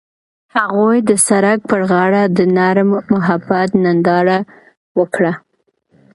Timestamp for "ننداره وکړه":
3.83-5.33